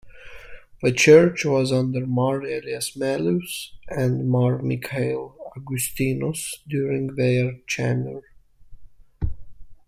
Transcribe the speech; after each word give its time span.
The 0.81 0.91
church 0.91 1.45
was 1.45 1.71
under 1.71 2.07
Mar 2.07 2.41
Elias 2.41 2.95
Mellus 2.97 3.73
and 3.87 4.27
Mar 4.27 4.59
Mikhail 4.63 5.37
Agustinos 5.55 6.41
during 6.67 7.13
their 7.15 7.59
tenure. 7.69 8.23